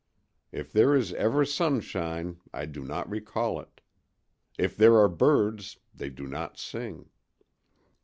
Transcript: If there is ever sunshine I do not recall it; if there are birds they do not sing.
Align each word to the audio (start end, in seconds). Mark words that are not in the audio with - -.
If 0.51 0.71
there 0.73 0.95
is 0.95 1.13
ever 1.13 1.45
sunshine 1.45 2.39
I 2.51 2.65
do 2.65 2.83
not 2.83 3.07
recall 3.07 3.59
it; 3.59 3.81
if 4.57 4.75
there 4.75 4.97
are 4.97 5.07
birds 5.07 5.77
they 5.93 6.09
do 6.09 6.25
not 6.25 6.57
sing. 6.57 7.11